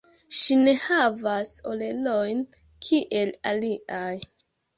Ŝi 0.35 0.55
ne 0.61 0.71
havas 0.85 1.51
orelojn 1.73 2.41
kiel 2.89 3.35
aliaj. 3.53 4.11